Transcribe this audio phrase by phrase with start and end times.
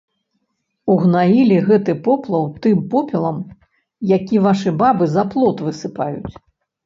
[0.93, 3.37] Угнаілі гэты поплаў тым попелам,
[4.13, 6.33] які вашы бабы за плот высыпаюць.